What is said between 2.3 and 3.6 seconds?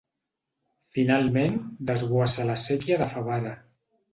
a la séquia de Favara.